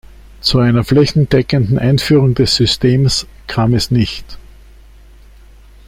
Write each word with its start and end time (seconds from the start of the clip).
Zu 0.39 0.57
einer 0.57 0.83
flächendeckenden 0.83 1.77
Einführung 1.77 2.33
des 2.33 2.55
Systems 2.55 3.27
kam 3.45 3.75
es 3.75 3.91
nicht. 3.91 4.35